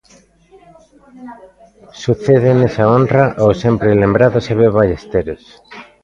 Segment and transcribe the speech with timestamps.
[2.03, 5.43] Sucede nesa honra ao sempre lembrado Seve Ballesteros.